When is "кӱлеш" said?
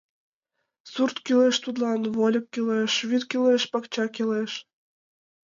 2.53-2.93, 3.31-3.63, 4.15-4.51